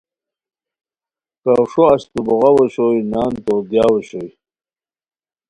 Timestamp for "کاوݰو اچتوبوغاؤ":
1.43-2.55